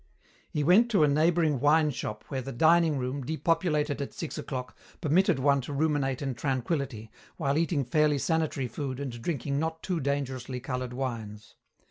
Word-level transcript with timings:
He 0.49 0.63
went 0.63 0.89
to 0.89 1.03
a 1.03 1.07
neighbouring 1.07 1.59
wine 1.59 1.91
shop 1.91 2.23
where 2.29 2.41
the 2.41 2.51
dining 2.51 2.97
room, 2.97 3.21
depopulated 3.23 4.01
at 4.01 4.15
six 4.15 4.35
o'clock, 4.35 4.75
permitted 4.99 5.37
one 5.37 5.61
to 5.61 5.73
ruminate 5.73 6.23
in 6.23 6.33
tranquillity, 6.33 7.11
while 7.37 7.55
eating 7.55 7.85
fairly 7.85 8.17
sanitary 8.17 8.67
food 8.67 8.99
and 8.99 9.21
drinking 9.21 9.59
not 9.59 9.83
too 9.83 9.99
dangerously 9.99 10.59
coloured 10.59 10.93
wines. 10.93 11.53